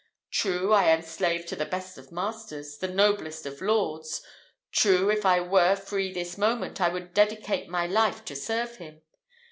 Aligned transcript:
True, 0.31 0.73
I 0.73 0.85
am 0.85 1.03
slave 1.03 1.45
to 1.45 1.55
the 1.55 1.63
best 1.67 1.99
of 1.99 2.11
masters, 2.11 2.79
the 2.79 2.87
noblest 2.87 3.45
of 3.45 3.61
lords 3.61 4.23
true, 4.71 5.11
if 5.11 5.27
I 5.27 5.41
were 5.41 5.75
free 5.75 6.11
this 6.11 6.39
moment, 6.39 6.81
I 6.81 6.89
would 6.89 7.13
dedicate 7.13 7.69
my 7.69 7.85
life 7.85 8.25
to 8.25 8.35
serve 8.35 8.77
him. 8.77 9.03